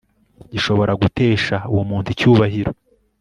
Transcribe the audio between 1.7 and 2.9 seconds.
uwo muntu icyubahiro